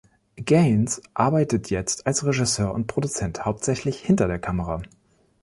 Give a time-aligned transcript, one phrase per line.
[0.37, 4.81] Gaines arbeitet jetzt als Regisseur und Produzent hauptsächlich hinter der Kamera.